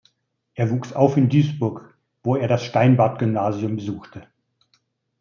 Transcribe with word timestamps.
Er 0.55 0.71
wuchs 0.71 0.93
auf 0.93 1.15
in 1.15 1.29
Duisburg, 1.29 1.95
wo 2.23 2.35
er 2.35 2.47
das 2.47 2.65
Steinbart-Gymnasium 2.65 3.75
besuchte. 3.75 4.27